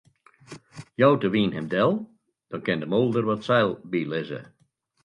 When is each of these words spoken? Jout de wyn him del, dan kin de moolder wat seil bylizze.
Jout 0.99 1.19
de 1.21 1.29
wyn 1.33 1.53
him 1.55 1.67
del, 1.73 1.93
dan 2.49 2.63
kin 2.65 2.81
de 2.81 2.87
moolder 2.93 3.25
wat 3.27 3.45
seil 3.47 3.71
bylizze. 3.91 4.41